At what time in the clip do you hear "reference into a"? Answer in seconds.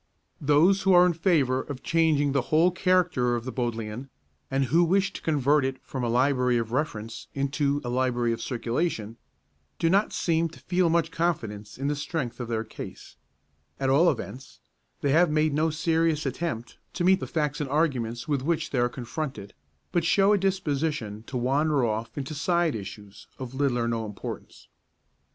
6.71-7.89